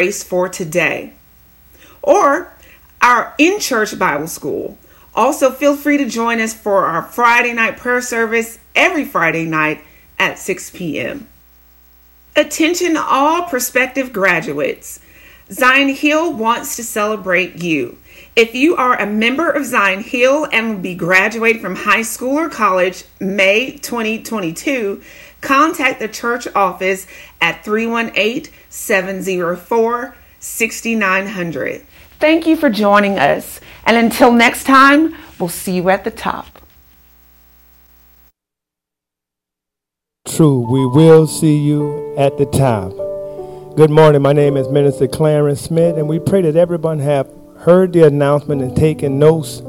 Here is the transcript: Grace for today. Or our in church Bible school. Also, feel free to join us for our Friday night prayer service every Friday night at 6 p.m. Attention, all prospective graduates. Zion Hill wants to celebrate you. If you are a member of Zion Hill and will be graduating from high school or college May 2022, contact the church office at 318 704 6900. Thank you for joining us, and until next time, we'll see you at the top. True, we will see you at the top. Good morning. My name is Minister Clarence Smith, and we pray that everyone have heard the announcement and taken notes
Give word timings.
Grace 0.00 0.22
for 0.22 0.48
today. 0.48 1.12
Or 2.00 2.54
our 3.02 3.34
in 3.36 3.60
church 3.60 3.98
Bible 3.98 4.28
school. 4.28 4.78
Also, 5.14 5.50
feel 5.50 5.76
free 5.76 5.98
to 5.98 6.08
join 6.08 6.40
us 6.40 6.54
for 6.54 6.86
our 6.86 7.02
Friday 7.02 7.52
night 7.52 7.76
prayer 7.76 8.00
service 8.00 8.58
every 8.74 9.04
Friday 9.04 9.44
night 9.44 9.84
at 10.18 10.38
6 10.38 10.70
p.m. 10.70 11.28
Attention, 12.34 12.96
all 12.96 13.42
prospective 13.42 14.10
graduates. 14.10 15.00
Zion 15.50 15.88
Hill 15.88 16.32
wants 16.32 16.76
to 16.76 16.84
celebrate 16.84 17.62
you. 17.62 17.98
If 18.36 18.54
you 18.54 18.76
are 18.76 18.98
a 18.98 19.06
member 19.06 19.50
of 19.50 19.64
Zion 19.64 20.02
Hill 20.02 20.46
and 20.52 20.70
will 20.70 20.80
be 20.80 20.94
graduating 20.94 21.60
from 21.60 21.74
high 21.74 22.02
school 22.02 22.38
or 22.38 22.48
college 22.48 23.04
May 23.18 23.72
2022, 23.78 25.02
contact 25.40 25.98
the 25.98 26.08
church 26.08 26.46
office 26.54 27.06
at 27.40 27.64
318 27.64 28.52
704 28.68 30.16
6900. 30.38 31.82
Thank 32.20 32.46
you 32.46 32.56
for 32.56 32.70
joining 32.70 33.18
us, 33.18 33.60
and 33.84 33.96
until 33.96 34.30
next 34.30 34.64
time, 34.64 35.16
we'll 35.38 35.48
see 35.48 35.76
you 35.76 35.88
at 35.90 36.04
the 36.04 36.10
top. 36.10 36.46
True, 40.28 40.60
we 40.70 40.86
will 40.86 41.26
see 41.26 41.56
you 41.58 42.14
at 42.16 42.38
the 42.38 42.46
top. 42.46 42.99
Good 43.76 43.88
morning. 43.88 44.20
My 44.20 44.32
name 44.32 44.56
is 44.56 44.68
Minister 44.68 45.06
Clarence 45.06 45.60
Smith, 45.60 45.96
and 45.96 46.08
we 46.08 46.18
pray 46.18 46.42
that 46.42 46.56
everyone 46.56 46.98
have 46.98 47.30
heard 47.58 47.92
the 47.92 48.02
announcement 48.02 48.62
and 48.62 48.76
taken 48.76 49.20
notes 49.20 49.62